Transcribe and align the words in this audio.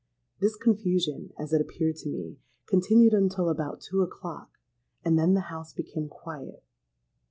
This 0.39 0.55
confusion, 0.55 1.31
as 1.37 1.53
it 1.53 1.61
appeared 1.61 1.95
to 1.97 2.09
me, 2.09 2.39
continued 2.65 3.13
until 3.13 3.49
about 3.49 3.81
two 3.81 4.01
o'clock; 4.01 4.57
and 5.05 5.15
then 5.15 5.35
the 5.35 5.49
house 5.51 5.73
became 5.73 6.07
quiet. 6.09 6.63